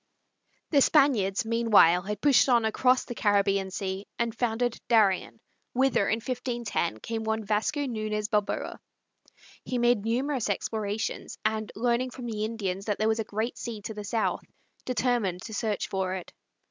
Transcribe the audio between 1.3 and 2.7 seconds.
meanwhile, had pushed on